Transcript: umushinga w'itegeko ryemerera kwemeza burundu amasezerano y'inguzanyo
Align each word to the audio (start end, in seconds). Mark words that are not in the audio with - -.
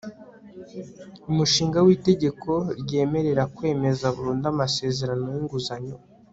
umushinga 1.29 1.77
w'itegeko 1.85 2.51
ryemerera 2.81 3.43
kwemeza 3.55 4.05
burundu 4.15 4.45
amasezerano 4.53 5.25
y'inguzanyo 5.33 5.95